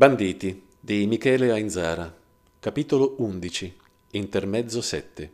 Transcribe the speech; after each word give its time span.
Banditi 0.00 0.66
di 0.80 1.06
Michele 1.06 1.52
Ainzara, 1.52 2.18
capitolo 2.58 3.16
11, 3.18 3.76
intermezzo 4.12 4.80
7. 4.80 5.32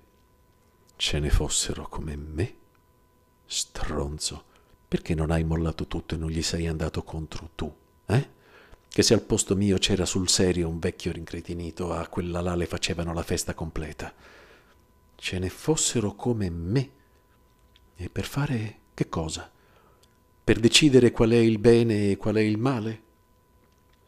Ce 0.97 1.21
ne 1.21 1.31
fossero 1.31 1.87
come 1.89 2.17
me? 2.17 2.55
Stronzo, 3.45 4.43
perché 4.89 5.15
non 5.15 5.31
hai 5.31 5.45
mollato 5.45 5.87
tutto 5.87 6.17
e 6.17 6.19
non 6.19 6.31
gli 6.31 6.43
sei 6.43 6.67
andato 6.67 7.05
contro 7.05 7.51
tu, 7.55 7.73
eh? 8.07 8.29
Che 8.89 9.03
se 9.05 9.15
al 9.15 9.23
posto 9.23 9.55
mio 9.55 9.79
c'era 9.79 10.05
sul 10.05 10.29
serio 10.29 10.69
un 10.69 10.81
vecchio 10.81 11.13
rincretinito, 11.13 11.93
a 11.93 12.09
quella 12.09 12.41
là 12.41 12.57
le 12.57 12.67
facevano 12.67 13.15
la 13.15 13.23
festa 13.23 13.55
completa. 13.55 14.13
Ce 15.15 15.39
ne 15.39 15.49
fossero 15.49 16.17
come 16.17 16.51
me. 16.51 16.91
E 17.95 18.11
per 18.11 18.25
fare 18.25 18.79
che 18.95 19.09
cosa? 19.09 19.49
Per 20.43 20.59
decidere 20.59 21.13
qual 21.13 21.31
è 21.31 21.37
il 21.37 21.61
bene 21.61 22.11
e 22.11 22.17
qual 22.17 22.35
è 22.35 22.41
il 22.41 22.59
male? 22.59 23.05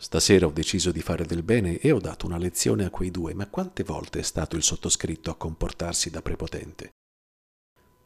Stasera 0.00 0.46
ho 0.46 0.50
deciso 0.50 0.92
di 0.92 1.02
fare 1.02 1.26
del 1.26 1.42
bene 1.42 1.78
e 1.78 1.90
ho 1.90 1.98
dato 1.98 2.24
una 2.24 2.38
lezione 2.38 2.84
a 2.84 2.90
quei 2.90 3.10
due, 3.10 3.34
ma 3.34 3.48
quante 3.48 3.82
volte 3.82 4.20
è 4.20 4.22
stato 4.22 4.54
il 4.54 4.62
sottoscritto 4.62 5.28
a 5.28 5.36
comportarsi 5.36 6.08
da 6.08 6.22
prepotente? 6.22 6.90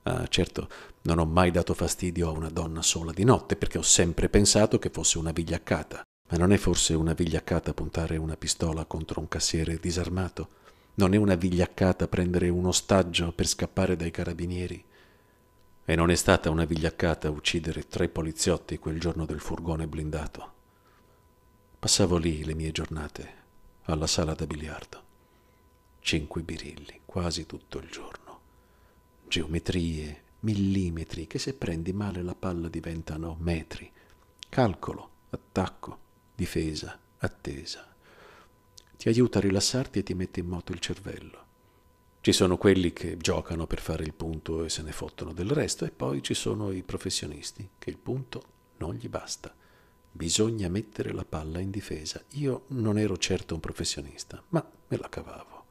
Ah, 0.05 0.27
certo, 0.27 0.69
non 1.03 1.19
ho 1.19 1.27
mai 1.27 1.51
dato 1.51 1.75
fastidio 1.75 2.29
a 2.29 2.33
una 2.33 2.49
donna 2.49 2.81
sola 2.81 3.13
di 3.13 3.25
notte, 3.25 3.57
perché 3.57 3.77
ho 3.77 3.83
sempre 3.83 4.31
pensato 4.31 4.79
che 4.79 4.89
fosse 4.89 5.19
una 5.19 5.33
vigliaccata. 5.33 6.03
Ma 6.31 6.39
non 6.39 6.51
è 6.53 6.57
forse 6.57 6.95
una 6.95 7.13
vigliaccata 7.13 7.75
puntare 7.75 8.17
una 8.17 8.39
pistola 8.39 8.87
contro 8.87 9.21
un 9.21 9.29
cassiere 9.29 9.77
disarmato? 9.77 10.49
Non 10.95 11.13
è 11.13 11.19
una 11.19 11.35
vigliaccata 11.35 12.09
prendere 12.09 12.49
un 12.49 12.65
ostaggio 12.65 13.33
per 13.33 13.47
scappare 13.47 13.97
dai 13.97 14.11
carabinieri? 14.11 14.83
E 15.85 15.95
non 15.95 16.11
è 16.11 16.15
stata 16.15 16.49
una 16.49 16.65
vigliaccata 16.65 17.29
uccidere 17.29 17.87
tre 17.87 18.09
poliziotti 18.09 18.79
quel 18.79 18.99
giorno 18.99 19.27
del 19.27 19.41
furgone 19.41 19.87
blindato? 19.87 20.62
Passavo 21.83 22.17
lì 22.17 22.45
le 22.45 22.55
mie 22.55 22.71
giornate, 22.71 23.35
alla 23.87 24.07
sala 24.07 24.35
da 24.35 24.47
biliardo. 24.47 25.03
Cinque 25.99 26.43
birilli, 26.43 27.01
quasi 27.05 27.45
tutto 27.45 27.79
il 27.79 27.89
giorno. 27.91 28.41
Geometrie, 29.27 30.23
millimetri, 30.43 31.27
che 31.27 31.41
se 31.41 31.55
prendi 31.55 31.93
male 31.93 32.23
la 32.23 32.37
palla 32.37 32.69
diventano 32.69 33.37
metri. 33.41 33.91
Calcolo, 34.49 35.11
attacco, 35.31 35.99
difesa, 36.37 36.97
attesa. 37.19 37.93
Ti 38.97 39.09
aiuta 39.09 39.39
a 39.39 39.43
rilassarti 39.43 39.99
e 39.99 40.03
ti 40.05 40.15
mette 40.15 40.39
in 40.39 40.47
moto 40.47 40.71
il 40.71 40.79
cervello. 40.79 41.47
Ci 42.21 42.31
sono 42.31 42.59
quelli 42.59 42.93
che 42.93 43.17
giocano 43.17 43.67
per 43.67 43.81
fare 43.81 44.05
il 44.05 44.15
punto 44.15 44.65
e 44.65 44.69
se 44.69 44.83
ne 44.83 44.93
fottono 44.93 45.33
del 45.33 45.51
resto, 45.51 45.85
e 45.85 45.91
poi 45.91 46.23
ci 46.23 46.35
sono 46.35 46.71
i 46.71 46.85
professionisti 46.85 47.71
che 47.77 47.91
il 47.91 47.99
punto 47.99 48.45
non 48.77 48.95
gli 48.95 49.09
basta 49.09 49.53
Bisogna 50.15 50.69
mettere 50.69 51.13
la 51.13 51.25
palla 51.25 51.59
in 51.59 51.71
difesa. 51.71 52.23
Io 52.33 52.65
non 52.69 52.99
ero 52.99 53.17
certo 53.17 53.55
un 53.55 53.61
professionista, 53.61 54.43
ma 54.51 54.65
me 54.89 54.97
la 54.99 55.09
cavavo. 55.09 55.65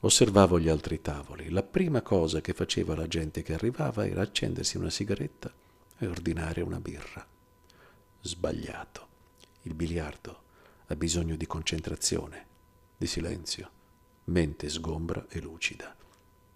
Osservavo 0.00 0.58
gli 0.58 0.68
altri 0.68 1.00
tavoli. 1.00 1.48
La 1.50 1.62
prima 1.62 2.02
cosa 2.02 2.40
che 2.40 2.54
faceva 2.54 2.96
la 2.96 3.06
gente 3.06 3.42
che 3.42 3.54
arrivava 3.54 4.06
era 4.06 4.22
accendersi 4.22 4.76
una 4.76 4.90
sigaretta 4.90 5.52
e 5.98 6.06
ordinare 6.06 6.60
una 6.62 6.80
birra. 6.80 7.24
Sbagliato. 8.20 9.08
Il 9.62 9.74
biliardo 9.74 10.42
ha 10.86 10.96
bisogno 10.96 11.36
di 11.36 11.46
concentrazione, 11.46 12.46
di 12.96 13.06
silenzio, 13.06 13.70
mente 14.24 14.68
sgombra 14.68 15.26
e 15.28 15.40
lucida. 15.40 15.94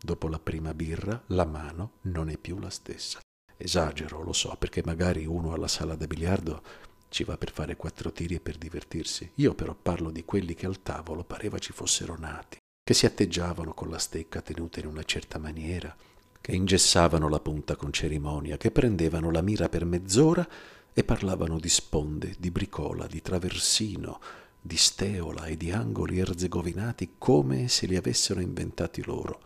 Dopo 0.00 0.28
la 0.28 0.39
prima 0.39 0.75
birra 0.75 1.22
la 1.28 1.45
mano 1.45 1.92
non 2.02 2.28
è 2.30 2.36
più 2.36 2.58
la 2.58 2.70
stessa. 2.70 3.20
Esagero, 3.56 4.22
lo 4.22 4.33
so, 4.33 4.56
perché 4.58 4.83
magari 4.84 5.27
uno 5.27 5.52
alla 5.52 5.68
sala 5.68 5.95
da 5.95 6.06
biliardo 6.06 6.62
ci 7.08 7.23
va 7.23 7.36
per 7.36 7.52
fare 7.52 7.77
quattro 7.77 8.12
tiri 8.12 8.34
e 8.34 8.40
per 8.40 8.56
divertirsi. 8.56 9.30
Io 9.36 9.55
però 9.55 9.74
parlo 9.80 10.11
di 10.11 10.24
quelli 10.24 10.55
che 10.55 10.67
al 10.67 10.83
tavolo 10.83 11.23
pareva 11.23 11.58
ci 11.58 11.73
fossero 11.73 12.17
nati, 12.18 12.58
che 12.83 12.95
si 12.95 13.06
atteggiavano 13.06 13.73
con 13.73 13.89
la 13.89 13.98
stecca 13.98 14.42
tenuta 14.42 14.80
in 14.80 14.86
una 14.86 15.05
certa 15.05 15.39
maniera, 15.39 15.95
che 16.40 16.52
ingessavano 16.52 17.28
la 17.28 17.40
punta 17.40 17.77
con 17.77 17.92
cerimonia, 17.92 18.56
che 18.56 18.70
prendevano 18.70 19.30
la 19.30 19.42
mira 19.42 19.68
per 19.68 19.84
mezz'ora 19.84 20.46
e 20.92 21.05
parlavano 21.05 21.58
di 21.58 21.68
sponde, 21.68 22.34
di 22.39 22.51
bricola, 22.51 23.07
di 23.07 23.23
traversino, 23.23 24.20
di 24.61 24.77
steola 24.77 25.45
e 25.46 25.57
di 25.57 25.70
angoli 25.70 26.18
erzegovinati 26.18 27.14
come 27.18 27.68
se 27.68 27.86
li 27.86 27.96
avessero 27.96 28.40
inventati 28.40 29.05
loro, 29.05 29.40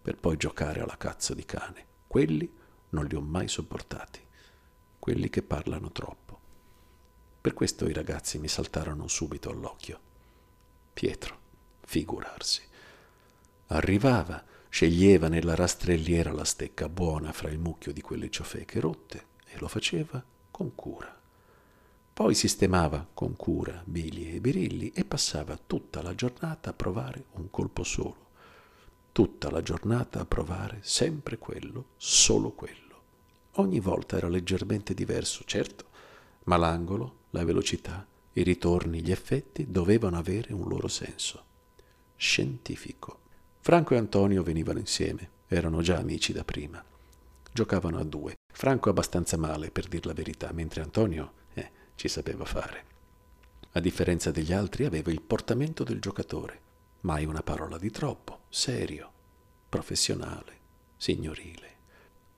per 0.00 0.16
poi 0.16 0.36
giocare 0.36 0.80
alla 0.80 0.96
cazzo 0.96 1.34
di 1.34 1.44
cane. 1.44 1.84
Quelli 2.06 2.50
non 2.90 3.04
li 3.06 3.14
ho 3.14 3.20
mai 3.20 3.48
sopportati, 3.48 4.20
quelli 4.98 5.28
che 5.28 5.42
parlano 5.42 5.90
troppo. 5.92 6.40
Per 7.40 7.54
questo 7.54 7.88
i 7.88 7.92
ragazzi 7.92 8.38
mi 8.38 8.48
saltarono 8.48 9.06
subito 9.06 9.50
all'occhio. 9.50 10.00
Pietro, 10.92 11.38
figurarsi. 11.84 12.62
Arrivava, 13.68 14.44
sceglieva 14.68 15.28
nella 15.28 15.54
rastrelliera 15.54 16.32
la 16.32 16.44
stecca 16.44 16.88
buona 16.88 17.32
fra 17.32 17.48
il 17.48 17.58
mucchio 17.58 17.92
di 17.92 18.00
quelle 18.00 18.30
ciofeche 18.30 18.80
rotte 18.80 19.26
e 19.46 19.58
lo 19.58 19.68
faceva 19.68 20.22
con 20.50 20.74
cura. 20.74 21.14
Poi 22.12 22.34
sistemava 22.34 23.06
con 23.12 23.36
cura 23.36 23.82
bili 23.84 24.34
e 24.34 24.40
birilli 24.40 24.90
e 24.92 25.04
passava 25.04 25.56
tutta 25.56 26.02
la 26.02 26.14
giornata 26.14 26.70
a 26.70 26.72
provare 26.72 27.26
un 27.32 27.50
colpo 27.50 27.84
solo. 27.84 28.25
Tutta 29.16 29.50
la 29.50 29.62
giornata 29.62 30.20
a 30.20 30.26
provare 30.26 30.80
sempre 30.82 31.38
quello, 31.38 31.86
solo 31.96 32.50
quello. 32.50 33.00
Ogni 33.52 33.80
volta 33.80 34.18
era 34.18 34.28
leggermente 34.28 34.92
diverso, 34.92 35.42
certo, 35.46 35.86
ma 36.44 36.58
l'angolo, 36.58 37.20
la 37.30 37.42
velocità, 37.42 38.06
i 38.34 38.42
ritorni, 38.42 39.00
gli 39.00 39.10
effetti 39.10 39.70
dovevano 39.70 40.18
avere 40.18 40.52
un 40.52 40.68
loro 40.68 40.86
senso. 40.86 41.44
Scientifico. 42.14 43.20
Franco 43.60 43.94
e 43.94 43.96
Antonio 43.96 44.42
venivano 44.42 44.80
insieme, 44.80 45.30
erano 45.46 45.80
già 45.80 45.96
amici 45.96 46.34
da 46.34 46.44
prima. 46.44 46.84
Giocavano 47.50 47.98
a 47.98 48.04
due. 48.04 48.34
Franco 48.52 48.90
abbastanza 48.90 49.38
male, 49.38 49.70
per 49.70 49.88
dir 49.88 50.04
la 50.04 50.12
verità, 50.12 50.52
mentre 50.52 50.82
Antonio 50.82 51.32
eh, 51.54 51.70
ci 51.94 52.08
sapeva 52.08 52.44
fare. 52.44 52.84
A 53.72 53.80
differenza 53.80 54.30
degli 54.30 54.52
altri 54.52 54.84
aveva 54.84 55.10
il 55.10 55.22
portamento 55.22 55.84
del 55.84 56.00
giocatore, 56.00 56.64
mai 57.00 57.24
una 57.24 57.42
parola 57.42 57.78
di 57.78 57.90
troppo, 57.90 58.40
serio, 58.48 59.12
professionale, 59.68 60.58
signorile. 60.96 61.74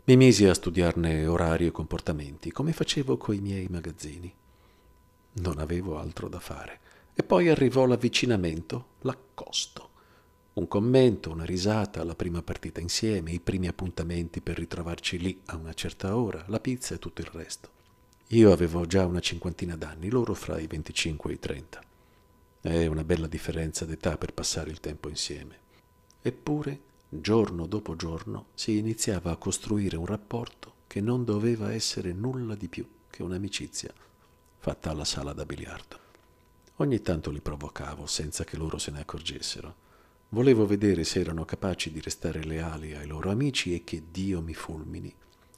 Mi 0.05 0.17
misi 0.17 0.47
a 0.47 0.55
studiarne 0.55 1.27
orario 1.27 1.69
e 1.69 1.73
comportamenti, 1.73 2.51
come 2.51 2.73
facevo 2.73 3.17
coi 3.17 3.41
miei 3.41 3.67
magazzini. 3.69 4.35
Non 5.33 5.59
avevo 5.59 5.99
altro 5.99 6.29
da 6.29 6.41
fare. 6.41 6.81
E 7.15 7.23
poi 7.23 7.49
arrivò 7.49 7.85
l'avvicinamento, 7.85 8.95
l'accosto. 9.01 9.91
Un 10.55 10.67
commento, 10.67 11.31
una 11.31 11.45
risata, 11.45 12.03
la 12.05 12.15
prima 12.15 12.43
partita 12.43 12.81
insieme, 12.81 13.33
i 13.33 13.41
primi 13.41 13.69
appuntamenti 13.69 14.41
per 14.41 14.57
ritrovarci 14.57 15.19
lì 15.19 15.41
a 15.47 15.57
una 15.57 15.75
certa 15.75 16.17
ora, 16.17 16.45
la 16.49 16.61
pizza 16.61 16.95
e 16.95 16.99
tutto 16.99 17.21
il 17.21 17.29
resto. 17.29 17.71
Io 18.29 18.53
avevo 18.53 18.87
già 18.87 19.05
una 19.05 19.21
cinquantina 19.21 19.77
d'anni, 19.77 20.11
loro 20.11 20.35
fra 20.35 20.59
i 20.59 20.67
25 20.67 21.31
e 21.31 21.35
i 21.35 21.39
30. 21.39 21.81
È 22.61 22.87
una 22.87 23.05
bella 23.05 23.29
differenza 23.29 23.85
d'età 23.85 24.19
per 24.19 24.35
passare 24.35 24.71
il 24.71 24.81
tempo 24.81 25.09
insieme. 25.09 25.59
Eppure 26.21 26.81
giorno 27.09 27.67
dopo 27.67 27.95
giorno 27.95 28.47
si 28.55 28.79
iniziava 28.79 29.31
a 29.31 29.37
costruire 29.37 29.97
un 29.97 30.07
rapporto 30.07 30.75
che 30.89 31.01
non 31.01 31.25
doveva 31.25 31.73
essere 31.73 32.13
nulla 32.13 32.57
di 32.57 32.67
più 32.67 32.85
che 33.09 33.23
un'amicizia 33.23 33.93
fatta 34.59 34.91
alla 34.91 35.05
sala 35.05 35.33
da 35.33 35.45
biliardo. 35.45 35.99
Ogni 36.77 37.01
tanto 37.01 37.31
li 37.31 37.41
provocavo 37.41 38.07
senza 38.07 38.43
che 38.43 38.57
loro 38.57 38.79
se 38.79 38.91
ne 38.91 39.01
accorgessero. 39.01 39.87
Volevo 40.31 40.67
vedere 40.67 41.05
se 41.05 41.21
erano 41.21 41.45
capaci 41.45 41.93
di 41.93 42.01
restare 42.01 42.43
leali 42.43 42.95
ai 42.95 43.07
loro 43.07 43.31
amici 43.31 43.73
e 43.73 43.85
che 43.85 44.03
Dio 44.11 44.43
mi 44.43 44.55
fulmini 44.55 45.15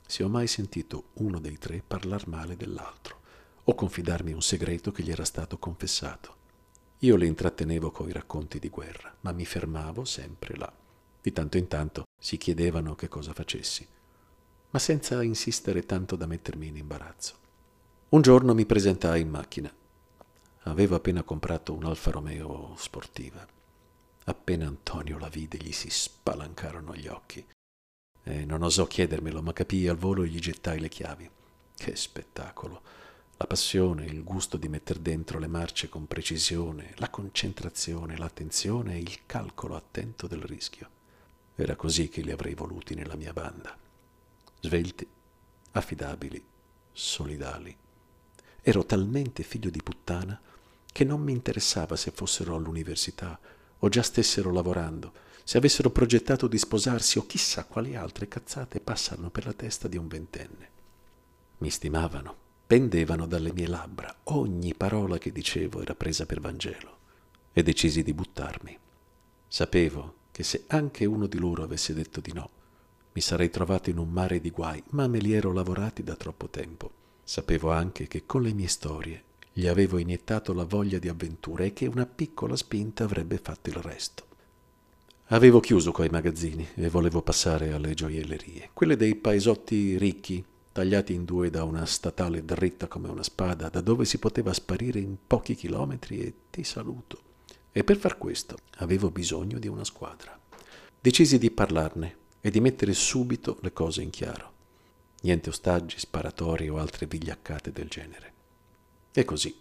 se 0.06 0.22
ho 0.22 0.28
mai 0.28 0.46
sentito 0.48 1.10
uno 1.14 1.40
dei 1.40 1.56
tre 1.56 1.82
parlar 1.86 2.26
male 2.28 2.56
dell'altro 2.56 3.20
o 3.64 3.74
confidarmi 3.74 4.32
un 4.32 4.42
segreto 4.42 4.92
che 4.92 5.02
gli 5.02 5.10
era 5.10 5.24
stato 5.24 5.56
confessato. 5.56 6.39
Io 7.02 7.16
li 7.16 7.26
intrattenevo 7.26 7.90
coi 7.90 8.12
racconti 8.12 8.58
di 8.58 8.68
guerra, 8.68 9.14
ma 9.20 9.32
mi 9.32 9.46
fermavo 9.46 10.04
sempre 10.04 10.54
là. 10.56 10.70
Di 11.22 11.32
tanto 11.32 11.56
in 11.56 11.66
tanto 11.66 12.04
si 12.18 12.36
chiedevano 12.36 12.94
che 12.94 13.08
cosa 13.08 13.32
facessi, 13.32 13.86
ma 14.70 14.78
senza 14.78 15.22
insistere 15.22 15.86
tanto 15.86 16.14
da 16.14 16.26
mettermi 16.26 16.66
in 16.66 16.76
imbarazzo. 16.76 17.36
Un 18.10 18.20
giorno 18.20 18.52
mi 18.52 18.66
presentai 18.66 19.22
in 19.22 19.30
macchina. 19.30 19.72
Avevo 20.64 20.94
appena 20.94 21.22
comprato 21.22 21.72
un 21.72 21.84
Alfa 21.84 22.10
Romeo 22.10 22.74
sportiva. 22.76 23.46
Appena 24.24 24.66
Antonio 24.66 25.16
la 25.16 25.28
vide 25.28 25.56
gli 25.56 25.72
si 25.72 25.88
spalancarono 25.88 26.94
gli 26.94 27.06
occhi. 27.06 27.42
E 28.22 28.44
non 28.44 28.62
osò 28.62 28.86
chiedermelo, 28.86 29.40
ma 29.40 29.54
capii 29.54 29.88
al 29.88 29.96
volo 29.96 30.22
e 30.22 30.28
gli 30.28 30.38
gettai 30.38 30.78
le 30.78 30.88
chiavi. 30.90 31.30
Che 31.74 31.96
spettacolo! 31.96 32.82
La 33.40 33.46
passione, 33.46 34.04
il 34.04 34.22
gusto 34.22 34.58
di 34.58 34.68
metter 34.68 34.98
dentro 34.98 35.38
le 35.38 35.46
marce 35.46 35.88
con 35.88 36.06
precisione, 36.06 36.92
la 36.96 37.08
concentrazione, 37.08 38.18
l'attenzione 38.18 38.96
e 38.96 38.98
il 38.98 39.20
calcolo 39.24 39.76
attento 39.76 40.26
del 40.26 40.42
rischio. 40.42 40.90
Era 41.54 41.74
così 41.74 42.10
che 42.10 42.20
li 42.20 42.32
avrei 42.32 42.52
voluti 42.52 42.94
nella 42.94 43.16
mia 43.16 43.32
banda. 43.32 43.74
Svelti, 44.60 45.08
affidabili, 45.70 46.44
solidali. 46.92 47.74
Ero 48.60 48.84
talmente 48.84 49.42
figlio 49.42 49.70
di 49.70 49.82
puttana 49.82 50.38
che 50.84 51.04
non 51.04 51.22
mi 51.22 51.32
interessava 51.32 51.96
se 51.96 52.10
fossero 52.10 52.54
all'università 52.56 53.40
o 53.78 53.88
già 53.88 54.02
stessero 54.02 54.52
lavorando, 54.52 55.14
se 55.44 55.56
avessero 55.56 55.88
progettato 55.88 56.46
di 56.46 56.58
sposarsi 56.58 57.16
o 57.16 57.24
chissà 57.24 57.64
quali 57.64 57.96
altre 57.96 58.28
cazzate 58.28 58.80
passano 58.80 59.30
per 59.30 59.46
la 59.46 59.54
testa 59.54 59.88
di 59.88 59.96
un 59.96 60.08
ventenne. 60.08 60.70
Mi 61.56 61.70
stimavano, 61.70 62.48
pendevano 62.70 63.26
dalle 63.26 63.52
mie 63.52 63.66
labbra, 63.66 64.14
ogni 64.26 64.74
parola 64.76 65.18
che 65.18 65.32
dicevo 65.32 65.82
era 65.82 65.96
presa 65.96 66.24
per 66.24 66.40
Vangelo 66.40 66.98
e 67.52 67.64
decisi 67.64 68.04
di 68.04 68.14
buttarmi. 68.14 68.78
Sapevo 69.48 70.14
che 70.30 70.44
se 70.44 70.66
anche 70.68 71.04
uno 71.04 71.26
di 71.26 71.36
loro 71.36 71.64
avesse 71.64 71.94
detto 71.94 72.20
di 72.20 72.32
no, 72.32 72.48
mi 73.12 73.20
sarei 73.20 73.50
trovato 73.50 73.90
in 73.90 73.98
un 73.98 74.08
mare 74.08 74.40
di 74.40 74.50
guai, 74.50 74.80
ma 74.90 75.08
me 75.08 75.18
li 75.18 75.32
ero 75.32 75.52
lavorati 75.52 76.04
da 76.04 76.14
troppo 76.14 76.48
tempo. 76.48 76.92
Sapevo 77.24 77.72
anche 77.72 78.06
che 78.06 78.24
con 78.24 78.42
le 78.42 78.52
mie 78.52 78.68
storie 78.68 79.24
gli 79.52 79.66
avevo 79.66 79.98
iniettato 79.98 80.52
la 80.52 80.62
voglia 80.62 81.00
di 81.00 81.08
avventura 81.08 81.64
e 81.64 81.72
che 81.72 81.88
una 81.88 82.06
piccola 82.06 82.54
spinta 82.54 83.02
avrebbe 83.02 83.38
fatto 83.38 83.68
il 83.70 83.78
resto. 83.78 84.26
Avevo 85.30 85.58
chiuso 85.58 85.90
quei 85.90 86.08
magazzini 86.08 86.68
e 86.76 86.88
volevo 86.88 87.20
passare 87.20 87.72
alle 87.72 87.94
gioiellerie, 87.94 88.70
quelle 88.72 88.94
dei 88.94 89.16
paesotti 89.16 89.98
ricchi, 89.98 90.44
tagliati 90.72 91.12
in 91.12 91.24
due 91.24 91.50
da 91.50 91.64
una 91.64 91.84
statale 91.86 92.44
dritta 92.44 92.86
come 92.86 93.08
una 93.08 93.22
spada, 93.22 93.68
da 93.68 93.80
dove 93.80 94.04
si 94.04 94.18
poteva 94.18 94.52
sparire 94.52 94.98
in 94.98 95.16
pochi 95.26 95.54
chilometri 95.54 96.20
e 96.20 96.34
ti 96.50 96.64
saluto. 96.64 97.28
E 97.72 97.84
per 97.84 97.96
far 97.96 98.18
questo 98.18 98.56
avevo 98.78 99.10
bisogno 99.10 99.58
di 99.58 99.68
una 99.68 99.84
squadra. 99.84 100.38
Decisi 101.00 101.38
di 101.38 101.50
parlarne 101.50 102.16
e 102.40 102.50
di 102.50 102.60
mettere 102.60 102.92
subito 102.94 103.58
le 103.62 103.72
cose 103.72 104.02
in 104.02 104.10
chiaro. 104.10 104.52
Niente 105.22 105.50
ostaggi, 105.50 105.98
sparatori 105.98 106.68
o 106.68 106.78
altre 106.78 107.06
vigliaccate 107.06 107.72
del 107.72 107.88
genere. 107.88 108.32
E 109.12 109.24
così 109.24 109.54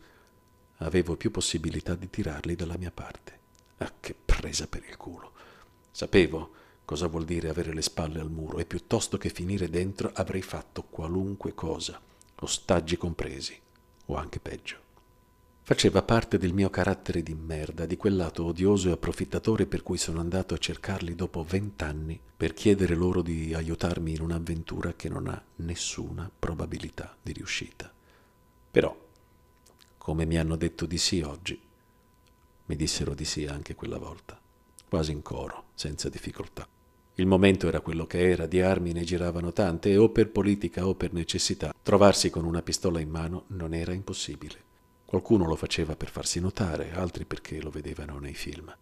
avevo 0.78 1.16
più 1.16 1.32
possibilità 1.32 1.96
di 1.96 2.10
tirarli 2.10 2.56
dalla 2.56 2.78
mia 2.78 2.92
parte. 2.92 3.38
Ah, 3.78 3.94
che 4.00 4.14
presa 4.14 4.68
per 4.68 4.84
il 4.88 4.98
culo. 4.98 5.32
Sapevo 5.92 6.52
cosa 6.90 7.06
vuol 7.06 7.24
dire 7.24 7.50
avere 7.50 7.72
le 7.72 7.84
spalle 7.84 8.20
al 8.20 8.32
muro 8.32 8.58
e 8.58 8.66
piuttosto 8.66 9.20
che 9.20 9.30
finire 9.30 9.70
dentro 9.70 10.10
avrei 10.12 10.42
fatto 10.42 10.82
qualunque 10.82 11.54
cosa, 11.54 12.02
ostaggi 12.38 12.98
compresi, 12.98 13.56
o 14.08 14.16
anche 14.16 14.40
peggio. 14.40 14.78
Faceva 15.62 16.02
parte 16.02 16.40
del 16.40 16.52
mio 16.52 16.72
carattere 16.72 17.22
di 17.22 17.36
merda, 17.36 17.86
di 17.86 17.96
quel 17.96 18.16
lato 18.16 18.44
odioso 18.44 18.90
e 18.90 18.94
approfittatore 18.94 19.68
per 19.68 19.84
cui 19.84 20.00
sono 20.00 20.20
andato 20.20 20.56
a 20.56 20.58
cercarli 20.58 21.14
dopo 21.14 21.44
vent'anni 21.44 22.20
per 22.36 22.54
chiedere 22.54 22.96
loro 22.96 23.22
di 23.22 23.54
aiutarmi 23.54 24.14
in 24.16 24.22
un'avventura 24.22 24.96
che 24.96 25.10
non 25.10 25.28
ha 25.28 25.40
nessuna 25.58 26.28
probabilità 26.40 27.16
di 27.22 27.34
riuscita. 27.34 27.94
Però, 28.72 28.98
come 29.96 30.26
mi 30.26 30.40
hanno 30.40 30.56
detto 30.56 30.88
di 30.88 30.98
sì 30.98 31.22
oggi, 31.22 31.62
mi 32.66 32.76
dissero 32.76 33.14
di 33.14 33.26
sì 33.26 33.46
anche 33.46 33.76
quella 33.76 34.00
volta, 34.00 34.42
quasi 34.88 35.12
in 35.12 35.22
coro, 35.22 35.66
senza 35.76 36.10
difficoltà. 36.10 36.68
Il 37.20 37.28
momento 37.28 37.68
era 37.68 37.82
quello 37.82 38.08
che 38.08 38.30
era, 38.30 38.46
di 38.46 38.62
armi 38.62 38.94
ne 38.94 39.04
giravano 39.04 39.52
tante 39.52 39.90
e 39.90 39.98
o 39.98 40.08
per 40.10 40.30
politica 40.30 40.88
o 40.88 40.96
per 40.96 41.12
necessità 41.12 41.76
trovarsi 41.84 42.30
con 42.30 42.46
una 42.46 42.62
pistola 42.62 43.02
in 43.02 43.10
mano 43.10 43.44
non 43.48 43.74
era 43.74 43.92
impossibile. 43.92 44.56
Qualcuno 45.04 45.46
lo 45.46 45.58
faceva 45.58 45.98
per 45.98 46.10
farsi 46.12 46.40
notare, 46.40 46.94
altri 46.94 47.26
perché 47.26 47.62
lo 47.62 47.72
vedevano 47.72 48.20
nei 48.20 48.36
film. 48.36 48.74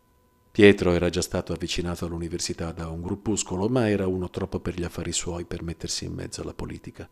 Pietro 0.51 0.91
era 0.91 1.09
già 1.09 1.23
stato 1.23 1.51
avvicinato 1.51 2.05
all'università 2.05 2.71
da 2.71 2.89
un 2.89 3.01
gruppuscolo, 3.01 3.69
ma 3.69 3.89
era 3.89 4.05
uno 4.05 4.29
troppo 4.29 4.59
per 4.59 4.79
gli 4.79 4.83
affari 4.83 5.13
suoi 5.13 5.45
per 5.45 5.63
mettersi 5.63 6.05
in 6.05 6.13
mezzo 6.13 6.43
alla 6.43 6.53
politica. 6.53 7.09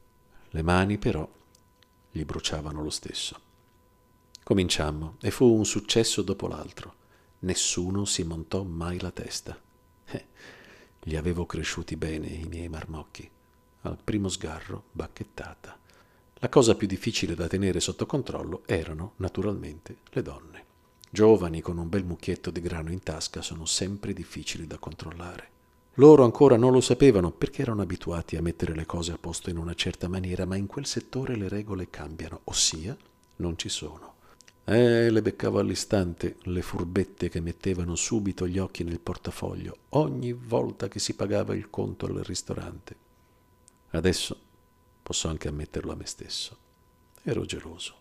Le 0.51 0.61
mani, 0.61 0.99
però, 0.99 1.27
gli 2.11 2.23
bruciavano 2.23 2.83
lo 2.83 2.91
stesso. 2.91 3.39
Cominciammo 4.43 5.15
e 5.21 5.31
fu 5.31 5.51
un 5.51 5.65
successo 5.65 6.21
dopo 6.21 6.47
l'altro. 6.47 6.93
Nessuno 7.39 8.05
si 8.05 8.21
montò 8.21 8.61
mai 8.61 8.99
la 8.99 9.09
testa. 9.09 9.59
Eh, 10.05 10.25
li 11.07 11.15
avevo 11.15 11.45
cresciuti 11.45 11.95
bene 11.95 12.27
i 12.27 12.47
miei 12.47 12.69
marmocchi. 12.69 13.29
Al 13.81 13.97
primo 14.03 14.29
sgarro, 14.29 14.85
bacchettata. 14.91 15.77
La 16.39 16.49
cosa 16.49 16.75
più 16.75 16.87
difficile 16.87 17.35
da 17.35 17.47
tenere 17.47 17.79
sotto 17.79 18.05
controllo 18.05 18.63
erano, 18.65 19.13
naturalmente, 19.17 19.97
le 20.11 20.21
donne. 20.21 20.63
Giovani 21.09 21.61
con 21.61 21.77
un 21.77 21.87
bel 21.87 22.03
mucchietto 22.03 22.51
di 22.51 22.59
grano 22.59 22.91
in 22.91 23.01
tasca 23.01 23.41
sono 23.41 23.65
sempre 23.65 24.13
difficili 24.13 24.67
da 24.67 24.77
controllare. 24.77 25.49
Loro 25.95 26.23
ancora 26.23 26.57
non 26.57 26.73
lo 26.73 26.81
sapevano 26.81 27.31
perché 27.31 27.61
erano 27.61 27.81
abituati 27.81 28.35
a 28.35 28.41
mettere 28.41 28.75
le 28.75 28.85
cose 28.85 29.13
a 29.13 29.17
posto 29.17 29.49
in 29.49 29.57
una 29.57 29.75
certa 29.75 30.09
maniera, 30.09 30.45
ma 30.45 30.57
in 30.57 30.65
quel 30.65 30.85
settore 30.85 31.35
le 31.35 31.47
regole 31.47 31.89
cambiano, 31.89 32.41
ossia 32.45 32.97
non 33.37 33.57
ci 33.57 33.69
sono. 33.69 34.14
Eh, 34.67 35.11
le 35.11 35.21
beccavo 35.21 35.59
all'istante 35.59 36.37
le 36.45 36.63
furbette 36.63 37.29
che 37.29 37.39
mettevano 37.39 37.93
subito 37.93 38.47
gli 38.47 38.57
occhi 38.57 38.83
nel 38.83 38.99
portafoglio 38.99 39.77
ogni 39.89 40.33
volta 40.33 40.87
che 40.87 40.97
si 40.97 41.13
pagava 41.13 41.53
il 41.53 41.69
conto 41.69 42.07
al 42.07 42.15
ristorante. 42.23 42.95
Adesso 43.91 44.39
posso 45.03 45.27
anche 45.27 45.49
ammetterlo 45.49 45.91
a 45.91 45.95
me 45.95 46.07
stesso. 46.07 46.57
Ero 47.21 47.45
geloso. 47.45 47.93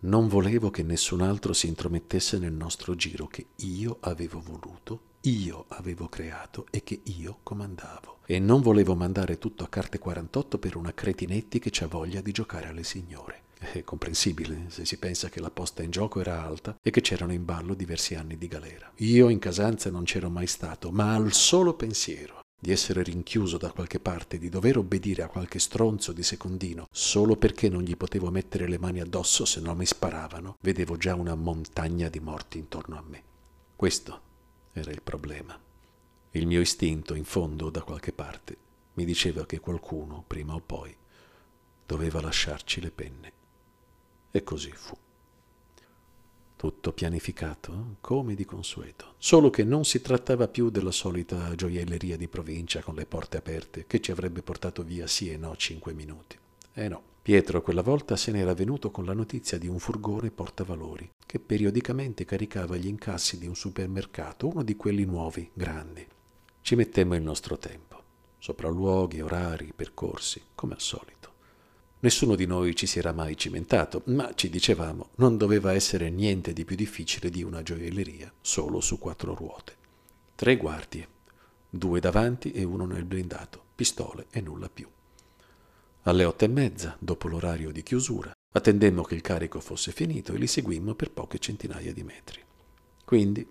Non 0.00 0.28
volevo 0.28 0.70
che 0.70 0.84
nessun 0.84 1.20
altro 1.20 1.52
si 1.52 1.66
intromettesse 1.66 2.38
nel 2.38 2.52
nostro 2.52 2.94
giro 2.94 3.26
che 3.26 3.46
io 3.56 3.96
avevo 3.98 4.38
voluto, 4.38 5.00
io 5.22 5.64
avevo 5.70 6.08
creato 6.08 6.66
e 6.70 6.84
che 6.84 7.00
io 7.02 7.40
comandavo. 7.42 8.18
E 8.26 8.38
non 8.38 8.60
volevo 8.60 8.94
mandare 8.94 9.38
tutto 9.38 9.64
a 9.64 9.68
carte 9.68 9.98
48 9.98 10.58
per 10.60 10.76
una 10.76 10.94
cretinetti 10.94 11.58
che 11.58 11.70
c'ha 11.72 11.88
voglia 11.88 12.20
di 12.20 12.30
giocare 12.30 12.68
alle 12.68 12.84
signore. 12.84 13.46
È 13.58 13.82
comprensibile 13.82 14.66
se 14.68 14.84
si 14.84 14.98
pensa 14.98 15.28
che 15.28 15.40
la 15.40 15.50
posta 15.50 15.82
in 15.82 15.90
gioco 15.90 16.20
era 16.20 16.44
alta 16.44 16.76
e 16.80 16.90
che 16.90 17.00
c'erano 17.00 17.32
in 17.32 17.44
ballo 17.44 17.74
diversi 17.74 18.14
anni 18.14 18.38
di 18.38 18.46
galera. 18.46 18.90
Io 18.98 19.28
in 19.28 19.40
Casanza 19.40 19.90
non 19.90 20.04
c'ero 20.04 20.30
mai 20.30 20.46
stato, 20.46 20.92
ma 20.92 21.14
al 21.14 21.32
solo 21.32 21.74
pensiero 21.74 22.40
di 22.60 22.72
essere 22.72 23.02
rinchiuso 23.02 23.56
da 23.56 23.70
qualche 23.70 24.00
parte, 24.00 24.38
di 24.38 24.48
dover 24.48 24.78
obbedire 24.78 25.22
a 25.22 25.28
qualche 25.28 25.58
stronzo 25.58 26.12
di 26.12 26.22
secondino 26.22 26.86
solo 26.90 27.36
perché 27.36 27.68
non 27.68 27.82
gli 27.82 27.96
potevo 27.96 28.30
mettere 28.30 28.68
le 28.68 28.78
mani 28.78 29.00
addosso 29.00 29.44
se 29.44 29.60
non 29.60 29.76
mi 29.76 29.86
sparavano, 29.86 30.56
vedevo 30.60 30.96
già 30.96 31.14
una 31.14 31.34
montagna 31.34 32.08
di 32.08 32.20
morti 32.20 32.58
intorno 32.58 32.96
a 32.96 33.04
me. 33.06 33.22
Questo 33.74 34.20
era 34.72 34.90
il 34.90 35.02
problema. 35.02 35.58
Il 36.32 36.46
mio 36.46 36.60
istinto, 36.60 37.14
in 37.14 37.24
fondo, 37.24 37.70
da 37.70 37.82
qualche 37.82 38.12
parte, 38.12 38.56
mi 38.94 39.04
diceva 39.04 39.46
che 39.46 39.60
qualcuno, 39.60 40.24
prima 40.26 40.54
o 40.54 40.60
poi, 40.60 40.94
doveva 41.86 42.20
lasciarci 42.20 42.80
le 42.80 42.90
penne. 42.90 43.32
E 44.38 44.44
così 44.44 44.70
fu. 44.70 44.96
Tutto 46.54 46.92
pianificato, 46.92 47.96
come 48.00 48.36
di 48.36 48.44
consueto, 48.44 49.14
solo 49.18 49.50
che 49.50 49.64
non 49.64 49.84
si 49.84 50.00
trattava 50.00 50.46
più 50.46 50.70
della 50.70 50.92
solita 50.92 51.56
gioielleria 51.56 52.16
di 52.16 52.28
provincia 52.28 52.80
con 52.80 52.94
le 52.94 53.04
porte 53.04 53.38
aperte 53.38 53.84
che 53.88 54.00
ci 54.00 54.12
avrebbe 54.12 54.42
portato 54.42 54.84
via 54.84 55.08
sì 55.08 55.32
e 55.32 55.36
no 55.36 55.56
cinque 55.56 55.92
minuti. 55.92 56.38
Eh 56.72 56.86
no, 56.86 57.02
Pietro 57.20 57.62
quella 57.62 57.82
volta 57.82 58.14
se 58.14 58.30
n'era 58.30 58.54
venuto 58.54 58.92
con 58.92 59.04
la 59.04 59.12
notizia 59.12 59.58
di 59.58 59.66
un 59.66 59.80
furgone 59.80 60.30
portavalori 60.30 61.10
che 61.26 61.40
periodicamente 61.40 62.24
caricava 62.24 62.76
gli 62.76 62.86
incassi 62.86 63.38
di 63.38 63.48
un 63.48 63.56
supermercato, 63.56 64.46
uno 64.46 64.62
di 64.62 64.76
quelli 64.76 65.04
nuovi, 65.04 65.50
grandi. 65.52 66.06
Ci 66.60 66.76
mettemmo 66.76 67.16
il 67.16 67.22
nostro 67.22 67.58
tempo, 67.58 68.00
sopralluoghi, 68.38 69.20
orari, 69.20 69.72
percorsi, 69.74 70.40
come 70.54 70.74
al 70.74 70.80
solito. 70.80 71.17
Nessuno 72.00 72.36
di 72.36 72.46
noi 72.46 72.76
ci 72.76 72.86
si 72.86 73.00
era 73.00 73.12
mai 73.12 73.36
cimentato, 73.36 74.02
ma 74.06 74.32
ci 74.34 74.48
dicevamo 74.48 75.10
non 75.16 75.36
doveva 75.36 75.72
essere 75.72 76.10
niente 76.10 76.52
di 76.52 76.64
più 76.64 76.76
difficile 76.76 77.28
di 77.28 77.42
una 77.42 77.62
gioielleria 77.62 78.32
solo 78.40 78.80
su 78.80 78.98
quattro 78.98 79.34
ruote. 79.34 79.74
Tre 80.36 80.56
guardie, 80.56 81.08
due 81.68 81.98
davanti 81.98 82.52
e 82.52 82.62
uno 82.62 82.86
nel 82.86 83.04
blindato, 83.04 83.60
pistole 83.74 84.26
e 84.30 84.40
nulla 84.40 84.68
più. 84.68 84.88
Alle 86.02 86.24
otto 86.24 86.44
e 86.44 86.48
mezza, 86.48 86.96
dopo 87.00 87.26
l'orario 87.26 87.72
di 87.72 87.82
chiusura, 87.82 88.30
attendemmo 88.52 89.02
che 89.02 89.16
il 89.16 89.20
carico 89.20 89.58
fosse 89.58 89.90
finito 89.90 90.32
e 90.32 90.38
li 90.38 90.46
seguimmo 90.46 90.94
per 90.94 91.10
poche 91.10 91.40
centinaia 91.40 91.92
di 91.92 92.04
metri. 92.04 92.40
Quindi 93.04 93.44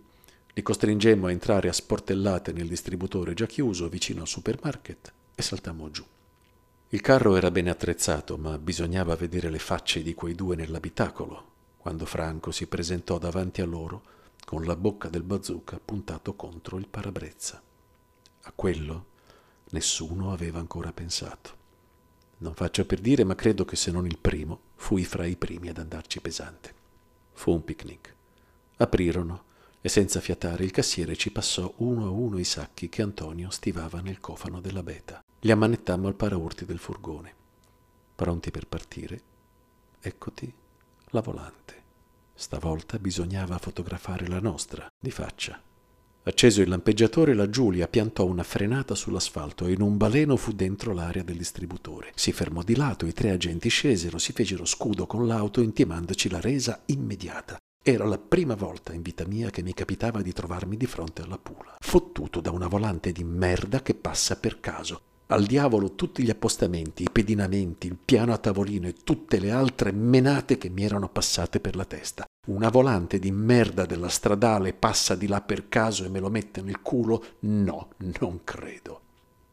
li 0.54 0.62
costringemmo 0.62 1.28
a 1.28 1.32
entrare 1.32 1.68
a 1.68 1.74
sportellate 1.74 2.54
nel 2.54 2.70
distributore 2.70 3.34
già 3.34 3.46
chiuso 3.46 3.90
vicino 3.90 4.22
al 4.22 4.28
supermarket 4.28 5.14
e 5.36 5.42
saltammo 5.42 5.92
giù. 5.92 6.06
Il 6.92 7.02
carro 7.02 7.36
era 7.36 7.52
ben 7.52 7.68
attrezzato, 7.68 8.38
ma 8.38 8.58
bisognava 8.58 9.14
vedere 9.18 9.50
le 9.50 9.60
facce 9.60 10.02
di 10.02 10.14
quei 10.14 10.36
due 10.36 10.56
nell'abitacolo, 10.56 11.56
quando 11.76 12.06
Franco 12.06 12.52
si 12.52 12.66
presentò 12.66 13.18
davanti 13.18 13.60
a 13.60 13.66
loro 13.66 14.02
con 14.46 14.64
la 14.64 14.78
bocca 14.78 15.10
del 15.10 15.24
bazooka 15.24 15.82
puntato 15.84 16.36
contro 16.36 16.78
il 16.78 16.88
parabrezza. 16.88 17.62
A 18.44 18.54
quello 18.56 19.06
nessuno 19.72 20.32
aveva 20.32 20.60
ancora 20.60 20.94
pensato. 20.94 21.56
Non 22.38 22.54
faccio 22.54 22.86
per 22.86 23.02
dire, 23.02 23.26
ma 23.26 23.36
credo 23.36 23.66
che 23.66 23.76
se 23.76 23.92
non 23.92 24.06
il 24.06 24.18
primo, 24.18 24.62
fui 24.76 25.04
fra 25.04 25.26
i 25.26 25.36
primi 25.36 25.68
ad 25.68 25.80
andarci 25.80 26.22
pesante. 26.22 26.74
Fu 27.34 27.52
un 27.52 27.66
picnic. 27.66 28.16
Aprirono 28.78 29.44
e 29.88 29.90
senza 29.90 30.20
fiatare 30.20 30.66
il 30.66 30.72
cassiere 30.72 31.16
ci 31.16 31.32
passò 31.32 31.74
uno 31.78 32.08
a 32.08 32.10
uno 32.10 32.38
i 32.38 32.44
sacchi 32.44 32.90
che 32.90 33.02
Antonio 33.02 33.50
stivava 33.50 34.02
nel 34.02 34.20
cofano 34.20 34.60
della 34.60 34.84
beta. 34.84 35.24
Li 35.40 35.50
ammanettammo 35.50 36.10
al 36.10 36.16
paraurti 36.16 36.66
del 36.66 36.78
furgone. 36.78 37.34
Pronti 38.14 38.52
per 38.52 38.68
partire, 38.68 39.22
eccoti 40.02 40.54
la 41.12 41.22
volante. 41.22 41.76
Stavolta 42.36 43.00
bisognava 43.00 43.58
fotografare 43.60 44.28
la 44.28 44.42
nostra, 44.42 44.86
di 45.00 45.10
faccia. 45.10 45.58
Acceso 46.24 46.62
il 46.62 46.68
lampeggiatore, 46.68 47.34
la 47.34 47.50
Giulia 47.50 47.88
piantò 47.88 48.26
una 48.26 48.44
frenata 48.44 48.94
sull'asfalto 48.94 49.68
e 49.68 49.72
in 49.72 49.82
un 49.82 49.96
baleno 49.96 50.36
fu 50.36 50.52
dentro 50.52 50.92
l'area 50.92 51.24
del 51.24 51.38
distributore. 51.38 52.12
Si 52.14 52.34
fermò 52.34 52.62
di 52.62 52.76
lato, 52.76 53.06
i 53.06 53.14
tre 53.14 53.32
agenti 53.32 53.70
scesero, 53.70 54.18
si 54.18 54.34
fecero 54.34 54.66
scudo 54.66 55.08
con 55.08 55.26
l'auto 55.26 55.62
intimandoci 55.62 56.30
la 56.30 56.42
resa 56.42 56.82
immediata. 56.88 57.58
Era 57.90 58.04
la 58.04 58.18
prima 58.18 58.54
volta 58.54 58.92
in 58.92 59.02
vita 59.02 59.26
mia 59.26 59.50
che 59.50 59.62
mi 59.62 59.74
capitava 59.74 60.22
di 60.22 60.34
trovarmi 60.34 60.76
di 60.76 60.86
fronte 60.86 61.22
alla 61.22 61.38
pula, 61.38 61.78
fottuto 61.80 62.42
da 62.42 62.52
una 62.52 62.68
volante 62.68 63.14
di 63.14 63.24
merda 63.24 63.82
che 63.82 63.94
passa 63.96 64.36
per 64.36 64.60
caso. 64.60 65.00
Al 65.28 65.46
diavolo 65.46 65.94
tutti 65.94 66.22
gli 66.22 66.30
appostamenti, 66.30 67.04
i 67.04 67.10
pedinamenti, 67.10 67.88
il 67.88 67.96
piano 67.96 68.34
a 68.34 68.40
tavolino 68.40 68.90
e 68.90 68.96
tutte 69.06 69.40
le 69.40 69.52
altre 69.52 69.94
menate 69.94 70.58
che 70.58 70.68
mi 70.68 70.84
erano 70.84 71.08
passate 71.08 71.62
per 71.62 71.78
la 71.78 71.86
testa. 71.86 72.26
Una 72.48 72.68
volante 72.68 73.20
di 73.20 73.32
merda 73.32 73.86
della 73.86 74.10
stradale 74.10 74.74
passa 74.74 75.16
di 75.16 75.28
là 75.28 75.40
per 75.40 75.70
caso 75.70 76.04
e 76.04 76.10
me 76.10 76.20
lo 76.20 76.30
mette 76.30 76.62
nel 76.62 76.82
culo? 76.82 77.24
No, 77.40 77.92
non 78.20 78.42
credo. 78.44 79.00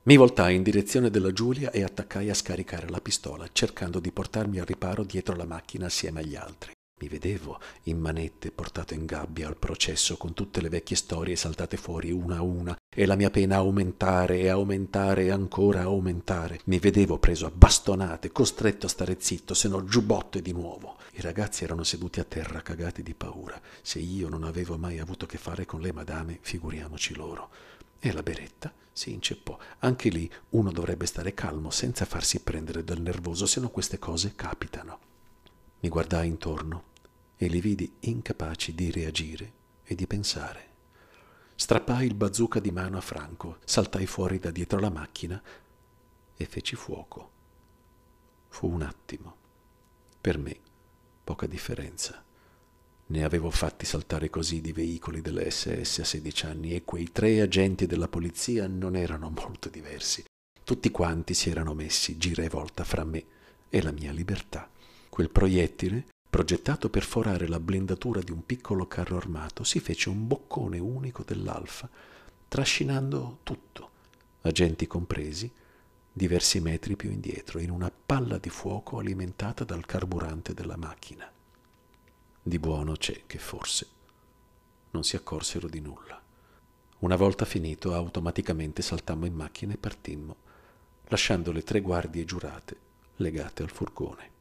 Mi 0.07 0.17
voltai 0.17 0.57
in 0.57 0.65
direzione 0.65 1.09
della 1.09 1.33
Giulia 1.33 1.71
e 1.71 1.85
attaccai 1.85 2.31
a 2.31 2.35
scaricare 2.35 2.89
la 2.89 3.01
pistola, 3.01 3.47
cercando 3.53 4.01
di 4.01 4.11
portarmi 4.11 4.59
al 4.59 4.67
riparo 4.67 5.05
dietro 5.05 5.37
la 5.37 5.47
macchina 5.47 5.87
assieme 5.87 6.19
agli 6.19 6.35
altri. 6.35 6.74
Mi 7.05 7.11
vedevo 7.11 7.61
in 7.83 7.99
manette 7.99 8.51
portato 8.51 8.95
in 8.95 9.05
gabbia 9.05 9.47
al 9.47 9.59
processo 9.59 10.17
con 10.17 10.33
tutte 10.33 10.63
le 10.63 10.71
vecchie 10.71 10.97
storie 10.97 11.37
saltate 11.37 11.77
fuori 11.77 12.11
una 12.11 12.37
a 12.37 12.43
una 12.43 12.75
e 12.89 13.05
la 13.05 13.15
mia 13.15 13.29
pena 13.29 13.57
aumentare 13.57 14.39
e 14.39 14.49
aumentare 14.49 15.25
e 15.25 15.31
ancora 15.31 15.83
aumentare. 15.83 16.61
Mi 16.65 16.79
vedevo 16.79 17.19
preso 17.19 17.45
a 17.45 17.51
bastonate, 17.51 18.33
costretto 18.33 18.87
a 18.87 18.89
stare 18.89 19.17
zitto, 19.19 19.53
se 19.53 19.69
no 19.69 19.85
giubbotte 19.85 20.41
di 20.41 20.53
nuovo. 20.53 20.97
I 21.13 21.21
ragazzi 21.21 21.65
erano 21.65 21.83
seduti 21.83 22.21
a 22.21 22.25
terra, 22.25 22.63
cagati 22.63 23.03
di 23.03 23.13
paura. 23.13 23.61
Se 23.83 23.99
io 23.99 24.31
non 24.31 24.43
avevo 24.43 24.79
mai 24.79 24.99
avuto 24.99 25.27
a 25.27 25.29
che 25.29 25.37
fare 25.37 25.67
con 25.67 25.83
le 25.83 25.93
madame, 25.93 26.39
figuriamoci 26.41 27.15
loro. 27.15 27.51
E 27.99 28.13
la 28.13 28.23
beretta 28.23 28.73
si 28.91 29.13
inceppò. 29.13 29.59
Anche 29.81 30.09
lì 30.09 30.31
uno 30.51 30.73
dovrebbe 30.73 31.05
stare 31.05 31.35
calmo 31.35 31.69
senza 31.69 32.07
farsi 32.07 32.41
prendere 32.41 32.83
dal 32.83 33.01
nervoso, 33.01 33.45
se 33.45 33.61
no 33.61 33.69
queste 33.69 33.99
cose 33.99 34.33
capitano. 34.35 35.13
Mi 35.85 35.91
guardai 35.91 36.29
intorno 36.29 36.85
e 37.37 37.47
li 37.47 37.61
vidi 37.61 37.97
incapaci 38.01 38.75
di 38.75 38.91
reagire 38.91 39.53
e 39.85 39.95
di 39.95 40.07
pensare. 40.07 40.69
Strappai 41.57 42.07
il 42.07 42.15
bazooka 42.15 42.59
di 42.59 42.71
mano 42.71 42.97
a 42.97 43.03
Franco, 43.03 43.59
saltai 43.67 44.07
fuori 44.07 44.39
da 44.39 44.51
dietro 44.51 44.79
la 44.81 44.89
macchina 44.89 45.43
e 46.35 46.45
feci 46.47 46.75
fuoco. 46.75 47.31
Fu 48.49 48.67
un 48.67 48.81
attimo. 48.81 49.37
Per 50.19 50.39
me 50.39 50.59
poca 51.23 51.47
differenza. 51.47 52.25
Ne 53.09 53.23
avevo 53.23 53.51
fatti 53.51 53.85
saltare 53.85 54.31
così 54.31 54.63
di 54.63 54.73
veicoli 54.73 55.21
delle 55.21 55.51
SS 55.51 55.99
a 55.99 56.05
16 56.05 56.47
anni 56.47 56.75
e 56.75 56.85
quei 56.85 57.13
tre 57.13 57.43
agenti 57.43 57.85
della 57.85 58.09
polizia 58.09 58.67
non 58.67 58.97
erano 58.97 59.29
molto 59.29 59.69
diversi. 59.69 60.25
Tutti 60.65 60.91
quanti 60.91 61.35
si 61.35 61.51
erano 61.51 61.75
messi 61.75 62.17
gira 62.17 62.43
e 62.43 62.49
volta 62.49 62.85
fra 62.85 63.05
me 63.05 63.27
e 63.69 63.83
la 63.83 63.93
mia 63.93 64.13
libertà. 64.13 64.71
Quel 65.15 65.31
proiettile, 65.31 66.07
progettato 66.29 66.91
per 66.91 67.05
forare 67.05 67.47
la 67.47 67.61
blindatura 67.61 68.21
di 68.21 68.33
un 68.33 68.45
piccolo 68.45 68.89
carro 68.89 69.17
armato, 69.17 69.63
si 69.63 69.79
fece 69.79 70.09
un 70.09 70.27
boccone 70.27 70.81
unico 70.81 71.23
dell'alfa, 71.23 71.89
trascinando 72.49 73.39
tutto, 73.45 73.91
agenti 74.41 74.89
compresi, 74.89 75.49
diversi 76.13 76.59
metri 76.59 76.97
più 76.97 77.13
indietro, 77.13 77.61
in 77.61 77.71
una 77.71 77.93
palla 77.95 78.39
di 78.39 78.49
fuoco 78.49 78.99
alimentata 78.99 79.63
dal 79.63 79.87
carburante 79.87 80.53
della 80.53 80.77
macchina. 80.77 81.31
Di 82.43 82.59
buono 82.59 82.95
c'è 82.95 83.23
che 83.25 83.39
forse 83.39 83.87
non 84.91 85.05
si 85.05 85.15
accorsero 85.15 85.69
di 85.69 85.79
nulla. 85.79 86.21
Una 86.99 87.15
volta 87.15 87.45
finito, 87.45 87.95
automaticamente 87.95 88.83
saltammo 88.83 89.27
in 89.27 89.35
macchina 89.35 89.75
e 89.75 89.79
partimmo, 89.79 90.37
lasciando 91.05 91.53
le 91.53 91.63
tre 91.63 91.81
guardie 91.81 92.25
giurate 92.25 92.77
legate 93.19 93.63
al 93.63 93.71
furgone. 93.71 94.34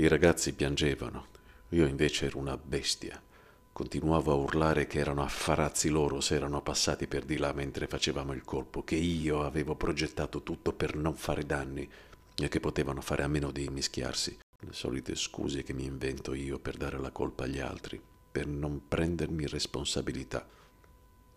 I 0.00 0.08
ragazzi 0.08 0.54
piangevano, 0.54 1.26
io 1.72 1.84
invece 1.84 2.24
ero 2.24 2.38
una 2.38 2.56
bestia. 2.56 3.22
Continuavo 3.70 4.32
a 4.32 4.34
urlare 4.34 4.86
che 4.86 4.98
erano 4.98 5.22
affarazzi 5.22 5.90
loro 5.90 6.22
se 6.22 6.36
erano 6.36 6.62
passati 6.62 7.06
per 7.06 7.26
di 7.26 7.36
là 7.36 7.52
mentre 7.52 7.86
facevamo 7.86 8.32
il 8.32 8.42
colpo, 8.42 8.82
che 8.82 8.94
io 8.94 9.42
avevo 9.42 9.74
progettato 9.74 10.42
tutto 10.42 10.72
per 10.72 10.96
non 10.96 11.16
fare 11.16 11.44
danni 11.44 11.86
e 12.34 12.48
che 12.48 12.60
potevano 12.60 13.02
fare 13.02 13.24
a 13.24 13.28
meno 13.28 13.50
di 13.50 13.68
mischiarsi. 13.68 14.38
Le 14.60 14.72
solite 14.72 15.14
scuse 15.14 15.62
che 15.62 15.74
mi 15.74 15.84
invento 15.84 16.32
io 16.32 16.58
per 16.58 16.78
dare 16.78 16.98
la 16.98 17.10
colpa 17.10 17.44
agli 17.44 17.60
altri, 17.60 18.00
per 18.32 18.46
non 18.46 18.88
prendermi 18.88 19.46
responsabilità. 19.48 20.48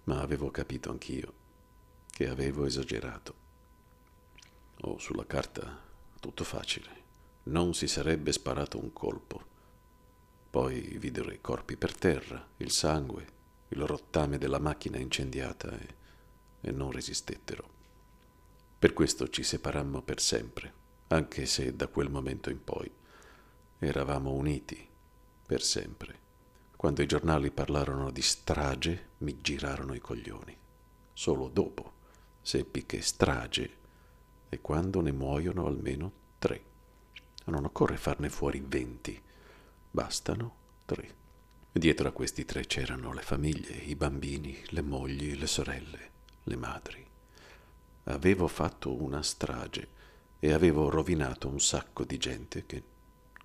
Ma 0.06 0.22
avevo 0.22 0.50
capito 0.52 0.90
anch'io 0.90 1.34
che 2.10 2.30
avevo 2.30 2.64
esagerato. 2.64 3.36
Oh, 4.84 4.98
sulla 5.00 5.26
carta 5.26 5.82
tutto 6.22 6.46
facile 6.46 7.03
non 7.44 7.74
si 7.74 7.88
sarebbe 7.88 8.32
sparato 8.32 8.80
un 8.80 8.94
colpo. 8.94 9.52
Poi 10.50 10.98
videro 10.98 11.32
i 11.32 11.42
corpi 11.42 11.76
per 11.76 11.96
terra, 11.96 12.48
il 12.58 12.72
sangue, 12.72 13.28
il 13.70 13.82
rottame 13.86 14.38
della 14.38 14.60
macchina 14.60 14.98
incendiata 14.98 15.78
e, 15.78 15.96
e 16.62 16.72
non 16.72 16.92
resistettero. 16.92 17.72
Per 18.78 18.94
questo 18.94 19.30
ci 19.30 19.44
separammo 19.44 20.02
per 20.02 20.22
sempre, 20.22 20.74
anche 21.08 21.46
se 21.46 21.76
da 21.76 21.88
quel 21.88 22.10
momento 22.10 22.50
in 22.50 22.64
poi 22.64 22.90
eravamo 23.80 24.32
uniti 24.32 24.88
per 25.46 25.62
sempre. 25.62 26.22
Quando 26.76 27.02
i 27.02 27.08
giornali 27.08 27.50
parlarono 27.50 28.12
di 28.12 28.22
strage 28.22 29.10
mi 29.20 29.42
girarono 29.42 29.94
i 29.94 30.00
coglioni. 30.00 30.56
Solo 31.14 31.48
dopo 31.48 31.94
seppi 32.42 32.86
che 32.86 33.02
strage 33.02 33.78
è 34.50 34.60
quando 34.60 35.02
ne 35.02 35.12
muoiono 35.12 35.66
almeno 35.66 36.12
tre 36.38 36.72
non 37.52 37.66
occorre 37.66 37.98
farne 37.98 38.30
fuori 38.30 38.64
venti, 38.66 39.20
bastano 39.92 40.56
tre. 40.86 41.22
Dietro 41.72 42.08
a 42.08 42.12
questi 42.12 42.46
tre 42.46 42.66
c'erano 42.66 43.14
le 43.14 43.22
famiglie, 43.22 43.76
i 43.76 43.96
bambini, 43.96 44.56
le 44.68 44.82
mogli, 44.82 45.36
le 45.36 45.48
sorelle, 45.48 46.12
le 46.44 46.56
madri. 46.56 47.06
Avevo 48.06 48.48
fatto 48.48 49.02
una 49.02 49.24
strage 49.24 49.88
e 50.40 50.52
avevo 50.52 50.90
rovinato 50.90 51.48
un 51.48 51.60
sacco 51.60 52.04
di 52.04 52.18
gente 52.18 52.66
che, 52.66 52.84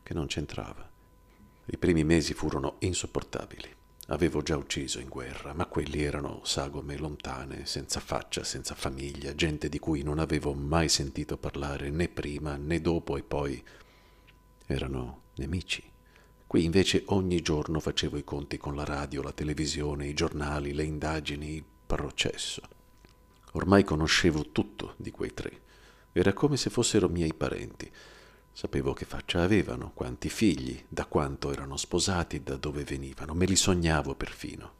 che 0.02 0.14
non 0.14 0.26
c'entrava. 0.26 0.88
I 1.64 1.76
primi 1.76 2.04
mesi 2.04 2.34
furono 2.34 2.76
insopportabili. 2.80 3.76
Avevo 4.08 4.42
già 4.42 4.56
ucciso 4.56 5.00
in 5.00 5.08
guerra, 5.08 5.52
ma 5.52 5.66
quelli 5.66 6.02
erano 6.02 6.40
sagome 6.44 6.96
lontane, 6.96 7.66
senza 7.66 8.00
faccia, 8.00 8.42
senza 8.42 8.74
famiglia, 8.74 9.34
gente 9.34 9.68
di 9.68 9.78
cui 9.78 10.02
non 10.02 10.18
avevo 10.18 10.54
mai 10.54 10.88
sentito 10.88 11.36
parlare 11.36 11.90
né 11.90 12.08
prima 12.08 12.56
né 12.56 12.80
dopo 12.80 13.16
e 13.16 13.22
poi 13.22 13.62
erano 14.68 15.22
nemici. 15.36 15.82
Qui 16.46 16.64
invece 16.64 17.02
ogni 17.06 17.40
giorno 17.40 17.80
facevo 17.80 18.16
i 18.16 18.24
conti 18.24 18.58
con 18.58 18.74
la 18.74 18.84
radio, 18.84 19.22
la 19.22 19.32
televisione, 19.32 20.06
i 20.06 20.14
giornali, 20.14 20.72
le 20.72 20.84
indagini, 20.84 21.54
il 21.54 21.64
processo. 21.86 22.62
Ormai 23.52 23.82
conoscevo 23.82 24.50
tutto 24.50 24.94
di 24.96 25.10
quei 25.10 25.32
tre. 25.32 25.62
Era 26.12 26.32
come 26.32 26.56
se 26.56 26.70
fossero 26.70 27.08
miei 27.08 27.34
parenti. 27.34 27.90
Sapevo 28.52 28.92
che 28.92 29.04
faccia 29.04 29.42
avevano, 29.42 29.92
quanti 29.94 30.28
figli, 30.28 30.84
da 30.88 31.06
quanto 31.06 31.50
erano 31.52 31.76
sposati, 31.76 32.42
da 32.42 32.56
dove 32.56 32.84
venivano. 32.84 33.34
Me 33.34 33.46
li 33.46 33.56
sognavo 33.56 34.14
perfino. 34.14 34.72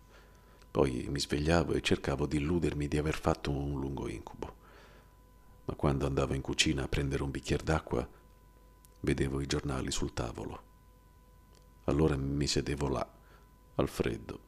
Poi 0.71 1.07
mi 1.09 1.19
svegliavo 1.21 1.73
e 1.73 1.81
cercavo 1.81 2.27
di 2.27 2.37
illudermi 2.37 2.89
di 2.89 2.99
aver 2.99 3.19
fatto 3.19 3.51
un 3.51 3.79
lungo 3.81 4.09
incubo. 4.09 4.57
Ma 5.65 5.75
quando 5.75 6.07
andavo 6.07 6.35
in 6.35 6.41
cucina 6.41 6.85
a 6.85 6.89
prendere 6.89 7.23
un 7.23 7.31
bicchiere 7.31 7.65
d'acqua, 7.65 8.09
vedevo 9.01 9.41
i 9.41 9.47
giornali 9.47 9.91
sul 9.91 10.13
tavolo. 10.13 10.63
Allora 11.85 12.17
mi 12.17 12.47
sedevo 12.47 12.89
là, 12.89 13.09
al 13.77 13.89
freddo, 13.89 14.41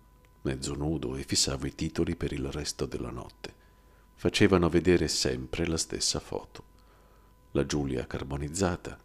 mezzo 0.43 0.75
nudo 0.75 1.17
e 1.17 1.23
fissavo 1.23 1.67
i 1.67 1.75
titoli 1.75 2.17
per 2.17 2.33
il 2.33 2.51
resto 2.51 2.87
della 2.87 3.11
notte. 3.11 3.55
Facevano 4.15 4.69
vedere 4.69 5.09
sempre 5.09 5.67
la 5.67 5.79
stessa 5.79 6.21
foto. 6.21 6.65
La 7.53 7.65
Giulia 7.65 8.07
carbonizzata, 8.07 8.99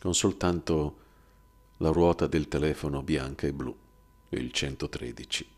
con 0.00 0.14
soltanto 0.14 1.04
la 1.78 1.90
ruota 1.90 2.26
del 2.26 2.48
telefono 2.48 3.02
bianca 3.02 3.46
e 3.46 3.52
blu 3.52 3.76
e 4.28 4.38
il 4.38 4.50
113, 4.50 5.48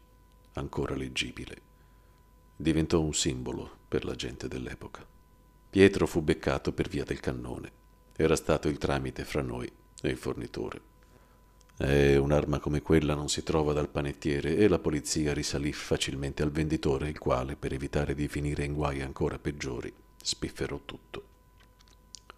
ancora 0.55 0.97
leggibile. 0.97 1.63
Diventò 2.57 3.01
un 3.01 3.15
simbolo 3.15 3.71
per 3.87 4.05
la 4.05 4.17
gente 4.17 4.49
dell'epoca. 4.49 5.07
Pietro 5.71 6.07
fu 6.07 6.23
beccato 6.23 6.73
per 6.73 6.89
via 6.89 7.05
del 7.05 7.21
cannone 7.21 7.87
era 8.21 8.35
stato 8.35 8.67
il 8.67 8.79
tramite 8.79 9.25
fra 9.25 9.43
noi 9.43 9.71
e 10.03 10.09
il 10.09 10.17
fornitore. 10.17 10.81
E 11.77 12.17
un'arma 12.17 12.59
come 12.59 12.83
quella 12.83 13.15
non 13.15 13.29
si 13.29 13.45
trova 13.45 13.73
dal 13.73 13.89
panettiere 13.89 14.57
e 14.57 14.67
la 14.67 14.81
polizia 14.81 15.33
risalì 15.33 15.73
facilmente 15.73 16.43
al 16.43 16.51
venditore, 16.51 17.09
il 17.09 17.19
quale, 17.19 17.55
per 17.55 17.73
evitare 17.73 18.17
di 18.17 18.27
finire 18.27 18.65
in 18.65 18.75
guai 18.75 19.03
ancora 19.03 19.39
peggiori, 19.39 19.95
spifferò 20.21 20.81
tutto. 20.85 21.23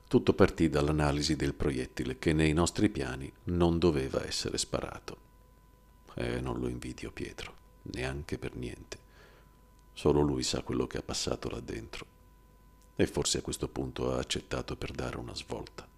Tutto 0.07 0.35
partì 0.35 0.69
dall'analisi 0.69 1.35
del 1.35 1.55
proiettile 1.55 2.19
che 2.19 2.35
nei 2.35 2.53
nostri 2.53 2.91
piani 2.91 3.33
non 3.45 3.79
doveva 3.79 4.23
essere 4.27 4.59
sparato. 4.59 5.17
E 6.13 6.43
non 6.43 6.61
lo 6.61 6.69
invidio 6.69 7.11
Pietro, 7.11 7.55
neanche 7.85 8.37
per 8.37 8.55
niente. 8.55 8.99
Solo 9.95 10.21
lui 10.21 10.43
sa 10.43 10.61
quello 10.61 10.87
che 10.87 10.99
ha 10.99 11.03
passato 11.03 11.49
là 11.49 11.61
dentro. 11.61 12.20
E 13.01 13.07
forse 13.07 13.39
a 13.39 13.43
questo 13.43 13.69
punto 13.69 14.13
ha 14.13 14.19
accettato 14.19 14.77
per 14.77 14.91
dare 14.91 15.17
una 15.17 15.35
svolta. 15.35 15.89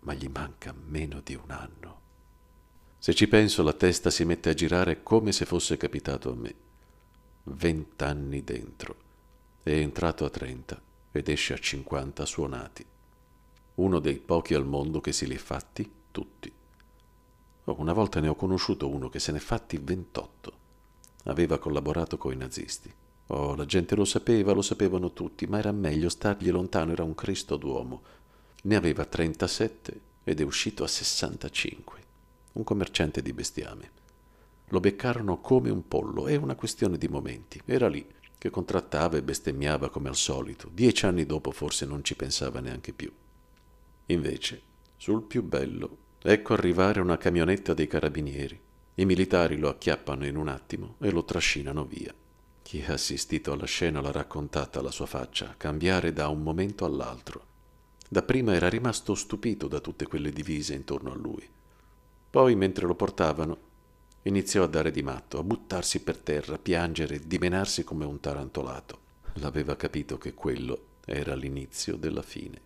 Ma 0.00 0.14
gli 0.14 0.28
manca 0.28 0.72
meno 0.72 1.20
di 1.20 1.34
un 1.34 1.50
anno. 1.50 2.00
Se 2.98 3.14
ci 3.14 3.26
penso, 3.26 3.64
la 3.64 3.72
testa 3.72 4.10
si 4.10 4.24
mette 4.24 4.50
a 4.50 4.54
girare 4.54 5.02
come 5.02 5.32
se 5.32 5.44
fosse 5.44 5.76
capitato 5.76 6.30
a 6.30 6.36
me. 6.36 6.54
Vent'anni 7.42 8.44
dentro. 8.44 8.96
È 9.62 9.72
entrato 9.72 10.24
a 10.24 10.30
trenta 10.30 10.80
ed 11.10 11.28
esce 11.28 11.54
a 11.54 11.58
cinquanta 11.58 12.24
suonati 12.24 12.86
uno 13.80 13.98
dei 13.98 14.18
pochi 14.18 14.54
al 14.54 14.66
mondo 14.66 15.00
che 15.00 15.12
se 15.12 15.26
li 15.26 15.34
è 15.34 15.38
fatti 15.38 15.90
tutti. 16.10 16.52
Oh, 17.64 17.80
una 17.80 17.94
volta 17.94 18.20
ne 18.20 18.28
ho 18.28 18.34
conosciuto 18.34 18.88
uno 18.88 19.08
che 19.08 19.18
se 19.18 19.32
ne 19.32 19.38
è 19.38 19.40
fatti 19.40 19.78
28. 19.78 20.52
Aveva 21.24 21.58
collaborato 21.58 22.18
coi 22.18 22.36
nazisti. 22.36 22.92
Oh, 23.32 23.54
la 23.54 23.64
gente 23.64 23.94
lo 23.94 24.04
sapeva, 24.04 24.52
lo 24.52 24.62
sapevano 24.62 25.12
tutti, 25.12 25.46
ma 25.46 25.58
era 25.58 25.70
meglio 25.70 26.08
stargli 26.08 26.50
lontano, 26.50 26.90
era 26.90 27.04
un 27.04 27.14
Cristo 27.14 27.56
d'uomo. 27.56 28.02
Ne 28.62 28.74
aveva 28.74 29.04
37 29.04 30.00
ed 30.24 30.40
è 30.40 30.42
uscito 30.42 30.82
a 30.82 30.88
65. 30.88 32.00
Un 32.54 32.64
commerciante 32.64 33.22
di 33.22 33.32
bestiame. 33.32 33.90
Lo 34.70 34.80
beccarono 34.80 35.40
come 35.40 35.70
un 35.70 35.86
pollo, 35.86 36.26
è 36.26 36.34
una 36.34 36.56
questione 36.56 36.98
di 36.98 37.06
momenti. 37.06 37.60
Era 37.66 37.88
lì, 37.88 38.04
che 38.36 38.50
contrattava 38.50 39.16
e 39.16 39.22
bestemmiava 39.22 39.90
come 39.90 40.08
al 40.08 40.16
solito. 40.16 40.68
Dieci 40.72 41.06
anni 41.06 41.24
dopo 41.24 41.52
forse 41.52 41.86
non 41.86 42.02
ci 42.02 42.16
pensava 42.16 42.58
neanche 42.58 42.92
più. 42.92 43.12
Invece, 44.06 44.62
sul 44.96 45.22
più 45.22 45.44
bello, 45.44 45.98
ecco 46.20 46.54
arrivare 46.54 46.98
una 46.98 47.16
camionetta 47.16 47.74
dei 47.74 47.86
carabinieri. 47.86 48.60
I 48.96 49.04
militari 49.04 49.56
lo 49.56 49.68
acchiappano 49.68 50.26
in 50.26 50.36
un 50.36 50.48
attimo 50.48 50.96
e 50.98 51.12
lo 51.12 51.24
trascinano 51.24 51.84
via. 51.84 52.12
Chi 52.70 52.84
ha 52.86 52.92
assistito 52.92 53.50
alla 53.50 53.66
scena 53.66 54.00
l'ha 54.00 54.12
raccontata 54.12 54.80
la 54.80 54.92
sua 54.92 55.06
faccia, 55.06 55.56
cambiare 55.56 56.12
da 56.12 56.28
un 56.28 56.40
momento 56.40 56.84
all'altro. 56.84 57.44
Dapprima 58.08 58.54
era 58.54 58.68
rimasto 58.68 59.16
stupito 59.16 59.66
da 59.66 59.80
tutte 59.80 60.06
quelle 60.06 60.30
divise 60.30 60.74
intorno 60.74 61.10
a 61.10 61.16
lui. 61.16 61.44
Poi, 62.30 62.54
mentre 62.54 62.86
lo 62.86 62.94
portavano, 62.94 63.58
iniziò 64.22 64.62
a 64.62 64.68
dare 64.68 64.92
di 64.92 65.02
matto, 65.02 65.40
a 65.40 65.42
buttarsi 65.42 65.98
per 66.04 66.18
terra, 66.18 66.58
piangere, 66.58 67.18
dimenarsi 67.26 67.82
come 67.82 68.04
un 68.04 68.20
tarantolato. 68.20 68.98
L'aveva 69.40 69.74
capito 69.74 70.16
che 70.16 70.34
quello 70.34 70.98
era 71.04 71.34
l'inizio 71.34 71.96
della 71.96 72.22
fine. 72.22 72.60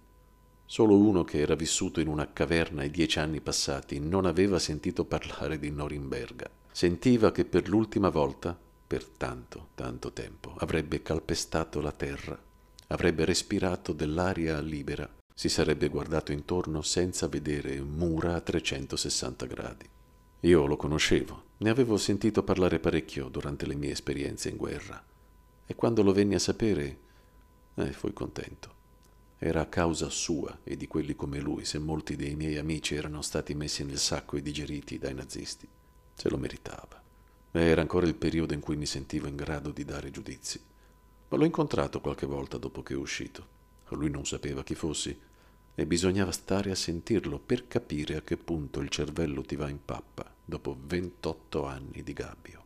Solo 0.66 0.98
uno 0.98 1.24
che 1.24 1.40
era 1.40 1.54
vissuto 1.54 2.00
in 2.00 2.08
una 2.08 2.30
caverna 2.30 2.84
i 2.84 2.90
dieci 2.90 3.20
anni 3.20 3.40
passati 3.40 4.00
non 4.00 4.26
aveva 4.26 4.58
sentito 4.58 5.06
parlare 5.06 5.58
di 5.58 5.70
Norimberga. 5.70 6.50
Sentiva 6.70 7.32
che 7.32 7.46
per 7.46 7.70
l'ultima 7.70 8.10
volta, 8.10 8.58
per 8.94 9.06
tanto, 9.06 9.70
tanto 9.74 10.12
tempo, 10.12 10.54
avrebbe 10.58 11.02
calpestato 11.02 11.80
la 11.80 11.90
terra, 11.90 12.40
avrebbe 12.86 13.24
respirato 13.24 13.92
dell'aria 13.92 14.60
libera, 14.60 15.12
si 15.34 15.48
sarebbe 15.48 15.88
guardato 15.88 16.30
intorno 16.30 16.80
senza 16.80 17.26
vedere 17.26 17.80
mura 17.80 18.36
a 18.36 18.40
360 18.40 19.46
gradi. 19.46 19.88
Io 20.42 20.66
lo 20.66 20.76
conoscevo, 20.76 21.42
ne 21.56 21.70
avevo 21.70 21.96
sentito 21.96 22.44
parlare 22.44 22.78
parecchio 22.78 23.26
durante 23.26 23.66
le 23.66 23.74
mie 23.74 23.90
esperienze 23.90 24.48
in 24.48 24.58
guerra, 24.58 25.04
e 25.66 25.74
quando 25.74 26.04
lo 26.04 26.12
venni 26.12 26.36
a 26.36 26.38
sapere, 26.38 26.98
eh, 27.74 27.92
fui 27.92 28.12
contento. 28.12 28.72
Era 29.38 29.62
a 29.62 29.66
causa 29.66 30.08
sua 30.08 30.60
e 30.62 30.76
di 30.76 30.86
quelli 30.86 31.16
come 31.16 31.40
lui 31.40 31.64
se 31.64 31.80
molti 31.80 32.14
dei 32.14 32.36
miei 32.36 32.58
amici 32.58 32.94
erano 32.94 33.22
stati 33.22 33.56
messi 33.56 33.82
nel 33.82 33.98
sacco 33.98 34.36
e 34.36 34.40
digeriti 34.42 34.98
dai 34.98 35.14
nazisti. 35.14 35.66
Se 36.14 36.28
lo 36.28 36.38
meritava. 36.38 37.03
Era 37.56 37.82
ancora 37.82 38.06
il 38.06 38.16
periodo 38.16 38.52
in 38.52 38.58
cui 38.58 38.74
mi 38.74 38.84
sentivo 38.84 39.28
in 39.28 39.36
grado 39.36 39.70
di 39.70 39.84
dare 39.84 40.10
giudizi. 40.10 40.60
Ma 41.28 41.36
l'ho 41.36 41.44
incontrato 41.44 42.00
qualche 42.00 42.26
volta 42.26 42.58
dopo 42.58 42.82
che 42.82 42.94
è 42.94 42.96
uscito. 42.96 43.46
Lui 43.90 44.10
non 44.10 44.26
sapeva 44.26 44.64
chi 44.64 44.74
fossi 44.74 45.16
e 45.72 45.86
bisognava 45.86 46.32
stare 46.32 46.72
a 46.72 46.74
sentirlo 46.74 47.38
per 47.38 47.68
capire 47.68 48.16
a 48.16 48.22
che 48.22 48.36
punto 48.36 48.80
il 48.80 48.88
cervello 48.88 49.42
ti 49.42 49.54
va 49.54 49.68
in 49.68 49.78
pappa 49.84 50.28
dopo 50.44 50.76
28 50.84 51.64
anni 51.64 52.02
di 52.02 52.12
gabbio. 52.12 52.64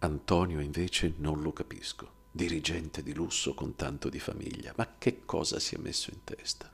Antonio 0.00 0.60
invece 0.60 1.14
non 1.16 1.40
lo 1.40 1.54
capisco 1.54 2.18
dirigente 2.30 3.02
di 3.02 3.14
lusso 3.14 3.54
con 3.54 3.74
tanto 3.74 4.10
di 4.10 4.18
famiglia. 4.18 4.74
Ma 4.76 4.96
che 4.98 5.22
cosa 5.24 5.58
si 5.58 5.76
è 5.76 5.78
messo 5.78 6.10
in 6.10 6.22
testa? 6.24 6.70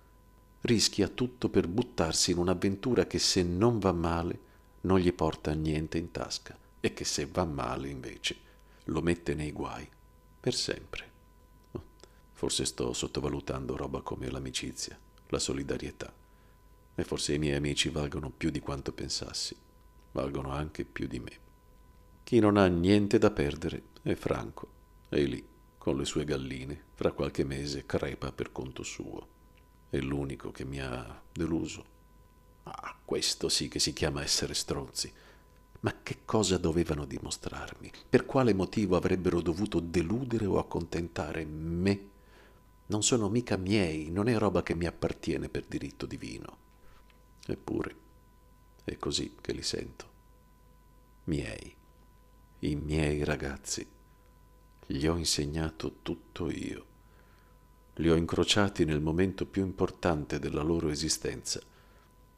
Rischia 0.63 1.07
tutto 1.07 1.49
per 1.49 1.69
buttarsi 1.69 2.33
in 2.33 2.39
un'avventura 2.39 3.07
che 3.07 3.21
se 3.21 3.45
non 3.45 3.79
va 3.79 3.93
male 3.93 4.41
non 4.81 4.99
gli 4.99 5.13
porta 5.13 5.53
niente 5.53 5.97
in 5.97 6.11
tasca 6.11 6.65
e 6.87 6.95
che 6.95 7.05
se 7.05 7.27
va 7.27 7.45
male 7.45 7.89
invece 7.89 8.37
lo 8.85 9.03
mette 9.03 9.35
nei 9.35 9.51
guai 9.51 9.89
per 10.39 10.55
sempre. 10.55 11.11
Forse 12.31 12.65
sto 12.65 12.93
sottovalutando 12.93 13.75
roba 13.75 14.03
come 14.03 14.31
l'amicizia, 14.31 14.97
la 15.31 15.41
solidarietà. 15.41 16.15
E 16.95 17.03
forse 17.03 17.35
i 17.35 17.41
miei 17.41 17.57
amici 17.57 17.89
valgono 17.89 18.31
più 18.31 18.51
di 18.51 18.61
quanto 18.61 18.93
pensassi, 18.93 19.57
valgono 20.13 20.53
anche 20.53 20.85
più 20.85 21.09
di 21.09 21.19
me. 21.19 21.39
Chi 22.23 22.39
non 22.39 22.57
ha 22.57 22.69
niente 22.69 23.19
da 23.19 23.33
perdere 23.33 23.87
è 24.03 24.15
franco 24.15 24.69
e 25.09 25.25
lì, 25.25 25.45
con 25.79 25.97
le 25.97 26.05
sue 26.05 26.25
galline, 26.25 26.85
fra 26.95 27.11
qualche 27.11 27.43
mese 27.43 27.85
crepa 27.85 28.31
per 28.31 28.53
conto 28.53 28.85
suo. 28.85 29.27
È 29.91 29.99
l'unico 29.99 30.53
che 30.53 30.65
mi 30.65 30.81
ha 30.81 31.21
deluso. 31.33 31.85
Ah, 32.63 32.97
questo 33.05 33.49
sì 33.49 33.67
che 33.67 33.81
si 33.81 33.93
chiama 33.93 34.23
essere 34.23 34.55
stronzi. 34.55 35.13
Ma 35.81 35.95
che 36.03 36.19
cosa 36.25 36.59
dovevano 36.59 37.05
dimostrarmi? 37.05 37.91
Per 38.09 38.25
quale 38.27 38.55
motivo 38.55 38.97
avrebbero 38.97 39.41
dovuto 39.41 39.81
deludere 39.81 40.47
o 40.47 40.59
accontentare 40.59 41.45
me? 41.45 42.11
Non 42.87 43.03
sono 43.03 43.29
mica 43.29 43.57
miei, 43.57 44.11
non 44.11 44.29
è 44.29 44.39
roba 44.39 44.63
che 44.63 44.75
mi 44.75 44.87
appartiene 44.87 45.49
per 45.49 45.65
diritto 45.67 46.07
divino. 46.07 46.59
Eppure 47.47 47.97
è 48.85 48.97
così 48.97 49.37
che 49.41 49.53
li 49.53 49.63
sento. 49.63 50.15
Miei, 51.25 51.75
i 52.61 52.75
miei 52.77 53.25
ragazzi 53.25 53.87
gli 54.87 55.07
ho 55.07 55.17
insegnato 55.17 55.97
tutto 56.03 56.49
io. 56.49 56.85
Li 57.95 58.09
ho 58.09 58.15
incrociati 58.15 58.85
nel 58.85 59.01
momento 59.01 59.47
più 59.47 59.65
importante 59.65 60.39
della 60.39 60.63
loro 60.63 60.89
esistenza, 60.89 61.61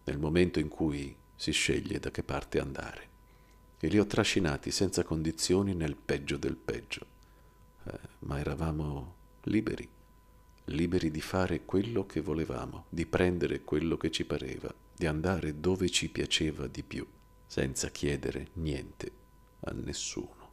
nel 0.05 0.18
momento 0.18 0.59
in 0.59 0.68
cui 0.68 1.14
si 1.35 1.53
sceglie 1.53 1.98
da 1.98 2.11
che 2.11 2.22
parte 2.22 2.59
andare 2.59 3.09
e 3.81 3.88
li 3.88 3.99
ho 3.99 4.07
trascinati 4.07 4.71
senza 4.71 5.05
condizioni 5.05 5.75
nel 5.75 5.97
peggio 5.97 6.37
del 6.37 6.57
peggio. 6.57 7.07
Eh, 7.85 7.99
ma 8.21 8.38
eravamo 8.38 9.14
liberi, 9.45 9.88
liberi 10.67 11.11
di 11.11 11.21
fare 11.21 11.64
quello 11.64 12.07
che 12.07 12.21
volevamo, 12.21 12.87
di 12.88 13.07
prendere 13.07 13.62
quello 13.62 13.97
che 13.97 14.11
ci 14.11 14.25
pareva, 14.25 14.73
di 14.95 15.07
andare 15.07 15.61
dove 15.61 15.88
ci 15.88 16.09
piaceva 16.09 16.67
di 16.67 16.83
più, 16.83 17.07
senza 17.47 17.88
chiedere 17.91 18.49
niente 18.55 19.12
a 19.61 19.73
nessuno. 19.73 20.47